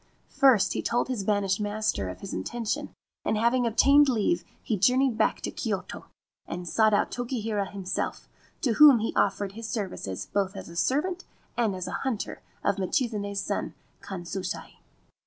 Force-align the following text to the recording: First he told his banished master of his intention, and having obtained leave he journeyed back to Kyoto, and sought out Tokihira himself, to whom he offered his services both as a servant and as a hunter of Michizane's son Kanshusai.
First 0.29 0.73
he 0.73 0.81
told 0.81 1.09
his 1.09 1.23
banished 1.23 1.59
master 1.61 2.09
of 2.09 2.21
his 2.21 2.33
intention, 2.33 2.89
and 3.23 3.37
having 3.37 3.67
obtained 3.67 4.09
leave 4.09 4.43
he 4.63 4.75
journeyed 4.75 5.15
back 5.15 5.41
to 5.41 5.51
Kyoto, 5.51 6.05
and 6.47 6.67
sought 6.67 6.91
out 6.95 7.11
Tokihira 7.11 7.69
himself, 7.69 8.27
to 8.61 8.73
whom 8.73 8.97
he 8.97 9.13
offered 9.15 9.51
his 9.51 9.69
services 9.69 10.25
both 10.25 10.55
as 10.55 10.69
a 10.69 10.75
servant 10.75 11.25
and 11.55 11.75
as 11.75 11.87
a 11.87 11.91
hunter 12.01 12.41
of 12.63 12.79
Michizane's 12.79 13.41
son 13.41 13.75
Kanshusai. 14.01 14.77